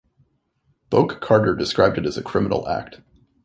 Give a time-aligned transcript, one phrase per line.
[0.89, 3.01] Boake Carter described it as a criminal act.